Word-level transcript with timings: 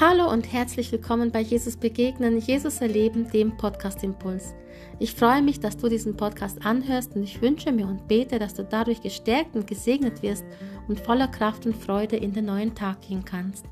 Hallo 0.00 0.28
und 0.28 0.52
herzlich 0.52 0.90
willkommen 0.90 1.30
bei 1.30 1.40
Jesus 1.40 1.76
Begegnen, 1.76 2.38
Jesus 2.38 2.80
Erleben, 2.80 3.30
dem 3.30 3.56
Podcast 3.56 4.02
Impuls. 4.02 4.52
Ich 4.98 5.14
freue 5.14 5.40
mich, 5.40 5.60
dass 5.60 5.76
du 5.76 5.88
diesen 5.88 6.16
Podcast 6.16 6.66
anhörst 6.66 7.14
und 7.14 7.22
ich 7.22 7.40
wünsche 7.40 7.70
mir 7.70 7.86
und 7.86 8.08
bete, 8.08 8.40
dass 8.40 8.54
du 8.54 8.64
dadurch 8.64 9.02
gestärkt 9.02 9.54
und 9.54 9.68
gesegnet 9.68 10.20
wirst 10.20 10.44
und 10.88 10.98
voller 10.98 11.28
Kraft 11.28 11.64
und 11.64 11.76
Freude 11.76 12.16
in 12.16 12.32
den 12.32 12.46
neuen 12.46 12.74
Tag 12.74 13.02
gehen 13.02 13.24
kannst. 13.24 13.66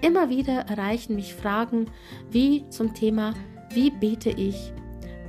Immer 0.00 0.30
wieder 0.30 0.60
erreichen 0.68 1.16
mich 1.16 1.34
Fragen 1.34 1.86
wie 2.30 2.64
zum 2.68 2.94
Thema, 2.94 3.34
wie 3.70 3.90
bete 3.90 4.30
ich? 4.30 4.72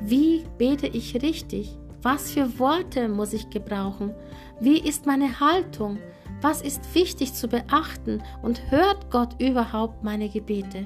Wie 0.04 0.43
bete 0.59 0.86
ich 0.86 1.23
richtig? 1.23 1.75
Was 2.04 2.32
für 2.32 2.59
Worte 2.59 3.09
muss 3.09 3.34
ich 3.34 3.50
gebrauchen? 3.50 4.14
Wie 4.59 4.79
ist 4.79 5.07
meine 5.07 5.39
Haltung? 5.39 5.98
Was 6.42 6.62
ist 6.62 6.94
wichtig 6.94 7.34
zu 7.34 7.48
beachten 7.48 8.22
und 8.44 8.70
hört 8.70 9.09
Gott 9.09 9.41
überhaupt 9.41 10.04
meine 10.04 10.30
Gebete? 10.30 10.86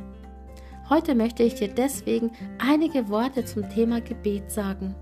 Heute 0.90 1.14
möchte 1.14 1.44
ich 1.44 1.55
dir 1.55 1.68
deswegen 1.68 2.32
einige 2.58 3.09
Worte 3.09 3.44
zum 3.44 3.70
Thema 3.70 4.00
Gebet 4.00 4.50
sagen. 4.50 4.95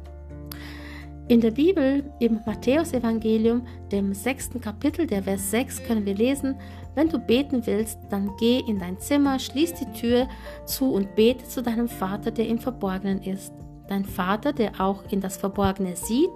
In 1.28 1.42
der 1.42 1.52
Bibel, 1.52 2.04
im 2.20 2.40
Matthäusevangelium, 2.48 3.68
dem 3.92 4.16
sechsten 4.16 4.60
Kapitel, 4.60 5.06
der 5.06 5.22
Vers 5.22 5.52
6, 5.52 5.84
können 5.84 6.04
wir 6.04 6.16
lesen, 6.16 6.56
wenn 6.96 7.10
du 7.10 7.20
beten 7.20 7.68
willst, 7.68 8.00
dann 8.10 8.32
geh 8.40 8.62
in 8.68 8.80
dein 8.80 9.00
Zimmer, 9.00 9.38
schließ 9.38 9.76
die 9.76 9.92
Tür 10.00 10.28
zu 10.66 10.92
und 10.92 11.14
bete 11.14 11.46
zu 11.46 11.62
deinem 11.62 11.88
Vater, 11.88 12.32
der 12.32 12.48
im 12.48 12.58
Verborgenen 12.58 13.22
ist. 13.22 13.54
Dein 13.88 14.06
Vater, 14.06 14.52
der 14.52 14.82
auch 14.82 15.04
in 15.12 15.22
das 15.22 15.38
Verborgene 15.38 15.96
sieht, 15.96 16.32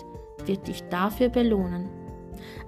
wird 0.46 0.68
dich 0.68 0.84
dafür 0.90 1.30
belohnen. 1.30 2.03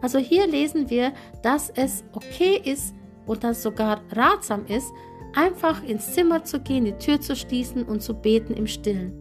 Also 0.02 0.17
hier 0.20 0.47
lesen 0.47 0.89
wir, 0.89 1.13
dass 1.41 1.70
es 1.70 2.03
okay 2.13 2.61
ist 2.63 2.93
und 3.25 3.43
dass 3.43 3.63
sogar 3.63 4.02
ratsam 4.11 4.66
ist, 4.67 4.91
einfach 5.33 5.83
ins 5.83 6.13
Zimmer 6.13 6.44
zu 6.44 6.59
gehen, 6.59 6.86
die 6.86 6.94
Tür 6.94 7.19
zu 7.19 7.36
schließen 7.36 7.83
und 7.83 8.02
zu 8.02 8.13
beten 8.13 8.53
im 8.53 8.67
Stillen. 8.67 9.13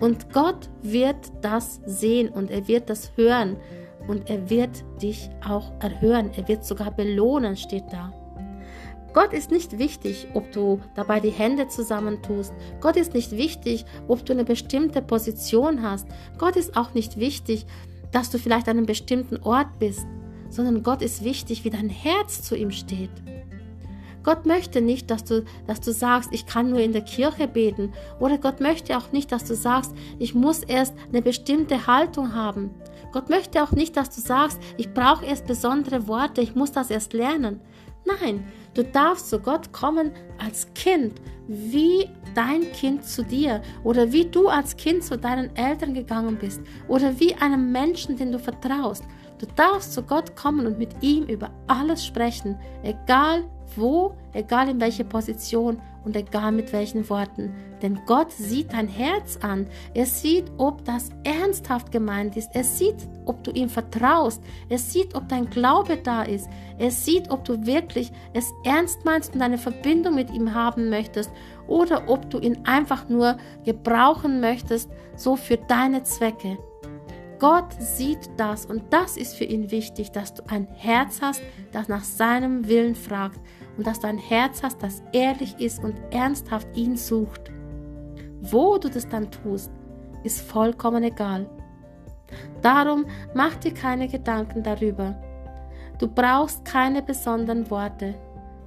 Und 0.00 0.32
Gott 0.32 0.70
wird 0.82 1.32
das 1.40 1.80
sehen 1.86 2.28
und 2.28 2.50
er 2.50 2.66
wird 2.68 2.90
das 2.90 3.12
hören 3.16 3.56
und 4.08 4.28
er 4.28 4.50
wird 4.50 4.84
dich 5.00 5.30
auch 5.46 5.72
erhören. 5.80 6.30
Er 6.36 6.48
wird 6.48 6.64
sogar 6.64 6.90
belohnen, 6.90 7.56
steht 7.56 7.84
da. 7.90 8.12
Gott 9.14 9.32
ist 9.32 9.52
nicht 9.52 9.78
wichtig, 9.78 10.26
ob 10.34 10.50
du 10.50 10.80
dabei 10.96 11.20
die 11.20 11.30
Hände 11.30 11.68
zusammentust. 11.68 12.52
Gott 12.80 12.96
ist 12.96 13.14
nicht 13.14 13.30
wichtig, 13.30 13.84
ob 14.08 14.26
du 14.26 14.32
eine 14.32 14.44
bestimmte 14.44 15.00
Position 15.02 15.82
hast. 15.82 16.08
Gott 16.36 16.56
ist 16.56 16.76
auch 16.76 16.94
nicht 16.94 17.16
wichtig, 17.18 17.64
dass 18.14 18.30
du 18.30 18.38
vielleicht 18.38 18.68
an 18.68 18.76
einem 18.76 18.86
bestimmten 18.86 19.38
Ort 19.38 19.78
bist, 19.80 20.06
sondern 20.48 20.84
Gott 20.84 21.02
ist 21.02 21.24
wichtig, 21.24 21.64
wie 21.64 21.70
dein 21.70 21.88
Herz 21.88 22.42
zu 22.42 22.56
ihm 22.56 22.70
steht. 22.70 23.10
Gott 24.22 24.46
möchte 24.46 24.80
nicht, 24.80 25.10
dass 25.10 25.24
du, 25.24 25.44
dass 25.66 25.80
du 25.80 25.92
sagst, 25.92 26.30
ich 26.32 26.46
kann 26.46 26.70
nur 26.70 26.80
in 26.80 26.92
der 26.92 27.02
Kirche 27.02 27.46
beten. 27.46 27.92
Oder 28.20 28.38
Gott 28.38 28.60
möchte 28.60 28.96
auch 28.96 29.12
nicht, 29.12 29.32
dass 29.32 29.44
du 29.44 29.54
sagst, 29.54 29.92
ich 30.18 30.34
muss 30.34 30.62
erst 30.62 30.94
eine 31.10 31.20
bestimmte 31.20 31.86
Haltung 31.86 32.34
haben. 32.34 32.70
Gott 33.12 33.28
möchte 33.28 33.62
auch 33.62 33.72
nicht, 33.72 33.96
dass 33.96 34.14
du 34.14 34.20
sagst, 34.20 34.58
ich 34.78 34.94
brauche 34.94 35.26
erst 35.26 35.46
besondere 35.46 36.08
Worte, 36.08 36.40
ich 36.40 36.54
muss 36.54 36.72
das 36.72 36.90
erst 36.90 37.12
lernen. 37.12 37.60
Nein, 38.04 38.44
du 38.74 38.84
darfst 38.84 39.30
zu 39.30 39.38
Gott 39.38 39.72
kommen 39.72 40.12
als 40.38 40.72
Kind, 40.74 41.20
wie 41.46 42.08
dein 42.34 42.72
Kind 42.72 43.04
zu 43.04 43.22
dir 43.22 43.62
oder 43.82 44.12
wie 44.12 44.26
du 44.26 44.48
als 44.48 44.76
Kind 44.76 45.04
zu 45.04 45.16
deinen 45.16 45.54
Eltern 45.56 45.94
gegangen 45.94 46.36
bist 46.36 46.60
oder 46.88 47.18
wie 47.18 47.34
einem 47.34 47.72
Menschen, 47.72 48.16
den 48.16 48.32
du 48.32 48.38
vertraust. 48.38 49.04
Du 49.38 49.46
darfst 49.56 49.92
zu 49.92 50.02
Gott 50.02 50.36
kommen 50.36 50.66
und 50.66 50.78
mit 50.78 51.02
ihm 51.02 51.24
über 51.24 51.50
alles 51.66 52.04
sprechen, 52.04 52.58
egal 52.82 53.44
wo, 53.76 54.14
egal 54.32 54.68
in 54.68 54.80
welcher 54.80 55.04
Position 55.04 55.80
und 56.04 56.16
egal 56.16 56.52
mit 56.52 56.72
welchen 56.72 57.08
Worten. 57.08 57.54
Denn 57.82 58.00
Gott 58.06 58.30
sieht 58.30 58.72
dein 58.72 58.88
Herz 58.88 59.38
an. 59.42 59.66
Er 59.94 60.06
sieht, 60.06 60.44
ob 60.58 60.84
das 60.84 61.10
ernsthaft 61.24 61.90
gemeint 61.90 62.36
ist. 62.36 62.50
Er 62.54 62.64
sieht, 62.64 63.08
ob 63.24 63.42
du 63.42 63.50
ihm 63.50 63.68
vertraust. 63.68 64.42
Er 64.68 64.78
sieht, 64.78 65.14
ob 65.14 65.28
dein 65.28 65.50
Glaube 65.50 65.96
da 65.96 66.22
ist. 66.22 66.48
Er 66.78 66.90
sieht, 66.90 67.30
ob 67.30 67.44
du 67.44 67.66
wirklich 67.66 68.12
es 68.32 68.52
ernst 68.64 69.04
meinst 69.04 69.34
und 69.34 69.42
eine 69.42 69.58
Verbindung 69.58 70.14
mit 70.14 70.30
ihm 70.30 70.54
haben 70.54 70.90
möchtest 70.90 71.30
oder 71.66 72.08
ob 72.08 72.30
du 72.30 72.38
ihn 72.38 72.58
einfach 72.64 73.08
nur 73.08 73.38
gebrauchen 73.64 74.40
möchtest, 74.40 74.90
so 75.16 75.36
für 75.36 75.56
deine 75.56 76.02
Zwecke. 76.02 76.58
Gott 77.44 77.74
sieht 77.78 78.30
das 78.38 78.64
und 78.64 78.90
das 78.90 79.18
ist 79.18 79.36
für 79.36 79.44
ihn 79.44 79.70
wichtig, 79.70 80.10
dass 80.12 80.32
du 80.32 80.42
ein 80.48 80.66
Herz 80.66 81.20
hast, 81.20 81.42
das 81.72 81.88
nach 81.88 82.02
seinem 82.02 82.68
Willen 82.68 82.94
fragt 82.94 83.38
und 83.76 83.86
dass 83.86 84.00
du 84.00 84.06
ein 84.06 84.16
Herz 84.16 84.62
hast, 84.62 84.82
das 84.82 85.02
ehrlich 85.12 85.54
ist 85.58 85.84
und 85.84 85.94
ernsthaft 86.10 86.66
ihn 86.74 86.96
sucht. 86.96 87.52
Wo 88.40 88.78
du 88.78 88.88
das 88.88 89.06
dann 89.10 89.30
tust, 89.30 89.70
ist 90.22 90.40
vollkommen 90.40 91.02
egal. 91.04 91.50
Darum 92.62 93.04
mach 93.34 93.56
dir 93.56 93.74
keine 93.74 94.08
Gedanken 94.08 94.62
darüber. 94.62 95.14
Du 95.98 96.08
brauchst 96.08 96.64
keine 96.64 97.02
besonderen 97.02 97.68
Worte. 97.68 98.14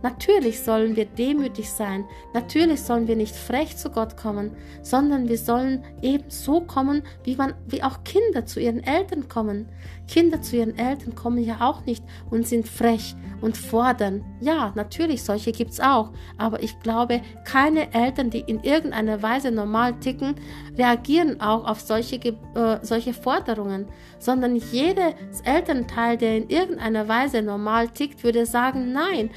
Natürlich 0.03 0.61
sollen 0.61 0.95
wir 0.95 1.05
demütig 1.05 1.71
sein, 1.71 2.05
natürlich 2.33 2.81
sollen 2.81 3.07
wir 3.07 3.15
nicht 3.15 3.35
frech 3.35 3.77
zu 3.77 3.89
Gott 3.89 4.15
kommen, 4.15 4.51
sondern 4.83 5.27
wir 5.27 5.37
sollen 5.37 5.83
eben 6.01 6.29
so 6.29 6.61
kommen, 6.61 7.01
wie, 7.23 7.35
man, 7.35 7.53
wie 7.65 7.81
auch 7.81 8.03
Kinder 8.03 8.45
zu 8.45 8.59
ihren 8.59 8.83
Eltern 8.83 9.27
kommen. 9.27 9.67
Kinder 10.07 10.41
zu 10.41 10.55
ihren 10.55 10.77
Eltern 10.77 11.15
kommen 11.15 11.43
ja 11.43 11.61
auch 11.61 11.85
nicht 11.85 12.03
und 12.29 12.47
sind 12.47 12.67
frech 12.67 13.15
und 13.41 13.57
fordern. 13.57 14.23
Ja, 14.39 14.71
natürlich, 14.75 15.23
solche 15.23 15.51
gibt 15.51 15.71
es 15.71 15.79
auch, 15.79 16.11
aber 16.37 16.61
ich 16.61 16.79
glaube, 16.79 17.21
keine 17.43 17.93
Eltern, 17.93 18.29
die 18.29 18.39
in 18.41 18.61
irgendeiner 18.61 19.21
Weise 19.21 19.51
normal 19.51 19.99
ticken, 19.99 20.35
reagieren 20.77 21.41
auch 21.41 21.65
auf 21.65 21.81
solche, 21.81 22.17
äh, 22.17 22.79
solche 22.81 23.13
Forderungen, 23.13 23.87
sondern 24.19 24.55
jedes 24.55 25.41
Elternteil, 25.43 26.17
der 26.17 26.37
in 26.37 26.49
irgendeiner 26.49 27.07
Weise 27.07 27.41
normal 27.41 27.89
tickt, 27.89 28.23
würde 28.23 28.45
sagen, 28.45 28.93
nein, 28.93 29.29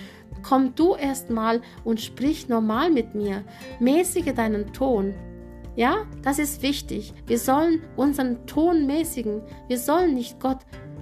Komm 0.43 0.75
du 0.75 0.95
erstmal 0.95 1.61
und 1.85 2.01
sprich 2.01 2.49
normal 2.49 2.91
mit 2.91 3.15
mir. 3.15 3.45
Mäßige 3.79 4.35
deinen 4.35 4.73
Ton. 4.73 5.15
Ja, 5.77 6.07
das 6.23 6.39
ist 6.39 6.63
wichtig. 6.63 7.15
Wir 7.27 7.39
sollen 7.39 7.83
unseren 7.97 8.47
Ton 8.47 8.87
mäßigen. 8.87 9.43
Wir 9.69 9.79
sollen 9.79 10.15
nicht 10.15 10.41
Gott, 10.41 10.59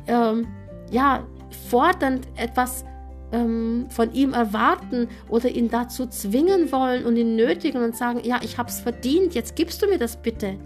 ähm, 0.06 0.47
ja, 0.91 1.26
fordernd 1.69 2.28
etwas 2.37 2.84
ähm, 3.32 3.87
von 3.88 4.12
ihm 4.12 4.32
erwarten 4.32 5.09
oder 5.28 5.49
ihn 5.49 5.69
dazu 5.69 6.06
zwingen 6.06 6.70
wollen 6.72 7.05
und 7.05 7.16
ihn 7.16 7.37
nötigen 7.37 7.82
und 7.82 7.97
sagen, 7.97 8.20
ja, 8.22 8.41
ich 8.43 8.59
habe 8.59 8.69
es 8.69 8.81
verdient, 8.81 9.34
jetzt 9.34 9.56
gibst 9.56 9.82
du 9.82 9.87
mir 9.87 9.99
das 9.99 10.20
bitte. 10.20 10.56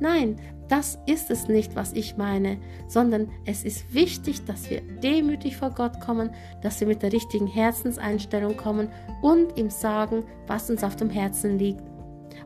Nein, 0.00 0.36
das 0.70 0.98
ist 1.06 1.30
es 1.30 1.48
nicht, 1.48 1.74
was 1.74 1.92
ich 1.92 2.16
meine, 2.16 2.58
sondern 2.86 3.28
es 3.44 3.64
ist 3.64 3.92
wichtig, 3.92 4.44
dass 4.44 4.70
wir 4.70 4.80
demütig 4.80 5.56
vor 5.56 5.70
Gott 5.70 6.00
kommen, 6.00 6.30
dass 6.62 6.78
wir 6.78 6.86
mit 6.86 7.02
der 7.02 7.12
richtigen 7.12 7.48
Herzenseinstellung 7.48 8.56
kommen 8.56 8.88
und 9.20 9.58
ihm 9.58 9.68
sagen, 9.68 10.22
was 10.46 10.70
uns 10.70 10.84
auf 10.84 10.94
dem 10.94 11.10
Herzen 11.10 11.58
liegt. 11.58 11.82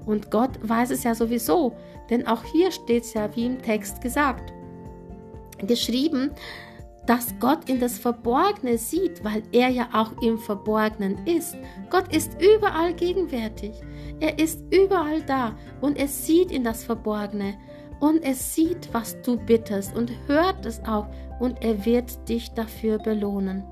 Und 0.07 0.31
Gott 0.31 0.59
weiß 0.62 0.91
es 0.91 1.05
ja 1.05 1.15
sowieso, 1.15 1.77
denn 2.09 2.27
auch 2.27 2.43
hier 2.45 2.73
steht 2.73 3.05
es 3.05 3.12
ja 3.12 3.29
wie 3.37 3.45
im 3.47 3.61
Text 3.61 4.01
gesagt, 4.01 4.53
geschrieben, 5.59 6.31
dass 7.06 7.35
Gott 7.39 7.69
in 7.69 7.81
das 7.81 7.99
Verborgene 7.99 8.79
sieht, 8.79 9.23
weil 9.23 9.43
er 9.53 9.69
ja 9.69 9.89
auch 9.93 10.23
im 10.23 10.39
Verborgenen 10.39 11.27
ist. 11.27 11.55
Gott 11.91 12.15
ist 12.15 12.41
überall 12.41 12.95
gegenwärtig. 12.95 13.73
Er 14.21 14.39
ist 14.39 14.62
überall 14.71 15.21
da 15.23 15.55
und 15.83 15.99
er 15.99 16.09
sieht 16.09 16.51
in 16.51 16.65
das 16.65 16.85
Verborgene 16.85 17.55
und 18.05 18.23
er 18.23 18.35
sieht, 18.35 18.93
was 18.93 19.17
du 19.23 19.39
bittest 19.39 19.97
und 19.97 20.13
hört 20.27 20.67
es 20.67 20.85
auch 20.85 21.07
und 21.41 21.65
er 21.65 21.87
wird 21.87 22.29
dich 22.29 22.53
dafür 22.53 22.99
belohnen. 22.99 23.65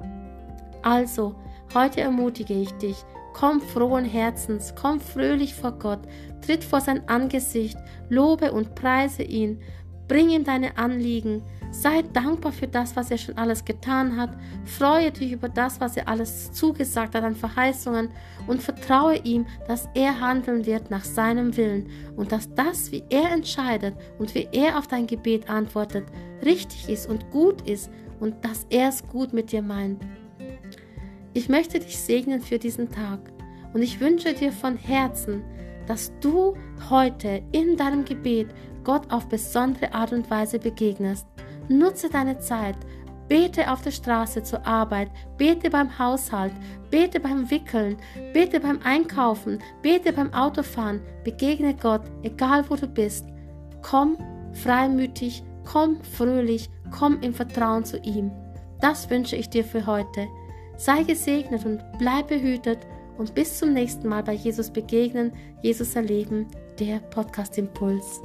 Also, 0.80 1.34
heute 1.74 2.00
ermutige 2.00 2.54
ich 2.54 2.72
dich, 2.72 2.96
komm 3.34 3.60
frohen 3.60 4.06
Herzens, 4.06 4.74
komm 4.74 5.00
fröhlich 5.00 5.54
vor 5.54 5.72
Gott, 5.72 6.00
tritt 6.40 6.64
vor 6.64 6.80
sein 6.80 7.06
Angesicht, 7.10 7.76
lobe 8.08 8.52
und 8.52 8.74
preise 8.74 9.22
ihn, 9.22 9.60
bring 10.12 10.28
ihm 10.28 10.44
deine 10.44 10.76
Anliegen, 10.76 11.42
Sei 11.74 12.02
dankbar 12.12 12.52
für 12.52 12.68
das, 12.68 12.94
was 12.96 13.10
er 13.10 13.16
schon 13.16 13.38
alles 13.38 13.64
getan 13.64 14.18
hat. 14.18 14.36
Freue 14.66 15.10
dich 15.10 15.32
über 15.32 15.48
das, 15.48 15.80
was 15.80 15.96
er 15.96 16.06
alles 16.06 16.52
zugesagt 16.52 17.14
hat 17.14 17.24
an 17.24 17.34
Verheißungen 17.34 18.10
und 18.46 18.62
vertraue 18.62 19.16
ihm, 19.24 19.46
dass 19.66 19.88
er 19.94 20.20
handeln 20.20 20.66
wird 20.66 20.90
nach 20.90 21.02
seinem 21.02 21.56
Willen 21.56 21.86
und 22.14 22.30
dass 22.30 22.54
das, 22.54 22.92
wie 22.92 23.02
er 23.08 23.32
entscheidet 23.32 23.94
und 24.18 24.34
wie 24.34 24.48
er 24.52 24.78
auf 24.78 24.86
dein 24.86 25.06
Gebet 25.06 25.48
antwortet, 25.48 26.04
richtig 26.44 26.90
ist 26.90 27.08
und 27.08 27.30
gut 27.30 27.62
ist 27.62 27.90
und 28.20 28.44
dass 28.44 28.66
er 28.68 28.90
es 28.90 29.08
gut 29.08 29.32
mit 29.32 29.50
dir 29.50 29.62
meint. 29.62 30.02
Ich 31.32 31.48
möchte 31.48 31.80
dich 31.80 31.96
segnen 31.96 32.42
für 32.42 32.58
diesen 32.58 32.90
Tag 32.90 33.20
und 33.72 33.80
ich 33.80 33.98
wünsche 33.98 34.34
dir 34.34 34.52
von 34.52 34.76
Herzen, 34.76 35.42
dass 35.86 36.12
du 36.20 36.54
heute 36.90 37.42
in 37.52 37.78
deinem 37.78 38.04
Gebet 38.04 38.48
Gott 38.84 39.12
auf 39.12 39.28
besondere 39.28 39.94
Art 39.94 40.12
und 40.12 40.30
Weise 40.30 40.58
begegnest. 40.58 41.26
Nutze 41.68 42.10
deine 42.10 42.38
Zeit, 42.38 42.76
Bete 43.32 43.72
auf 43.72 43.80
der 43.80 43.92
Straße 43.92 44.42
zur 44.42 44.66
Arbeit, 44.66 45.08
bete 45.38 45.70
beim 45.70 45.98
Haushalt, 45.98 46.52
bete 46.90 47.18
beim 47.18 47.50
Wickeln, 47.50 47.96
bete 48.34 48.60
beim 48.60 48.78
Einkaufen, 48.84 49.58
bete 49.80 50.12
beim 50.12 50.34
Autofahren, 50.34 51.00
begegne 51.24 51.74
Gott, 51.74 52.02
egal 52.22 52.68
wo 52.68 52.76
du 52.76 52.86
bist. 52.86 53.24
Komm 53.80 54.18
freimütig, 54.52 55.42
komm 55.64 56.02
fröhlich, 56.02 56.68
komm 56.90 57.20
im 57.22 57.32
Vertrauen 57.32 57.86
zu 57.86 57.96
ihm. 58.00 58.30
Das 58.82 59.08
wünsche 59.08 59.36
ich 59.36 59.48
dir 59.48 59.64
für 59.64 59.86
heute. 59.86 60.28
Sei 60.76 61.02
gesegnet 61.02 61.64
und 61.64 61.82
bleib 61.98 62.28
behütet 62.28 62.80
und 63.16 63.34
bis 63.34 63.56
zum 63.56 63.72
nächsten 63.72 64.08
Mal 64.08 64.24
bei 64.24 64.34
Jesus 64.34 64.68
begegnen, 64.68 65.32
Jesus 65.62 65.94
erleben, 65.94 66.48
der 66.78 66.98
Podcast 66.98 67.56
Impuls. 67.56 68.20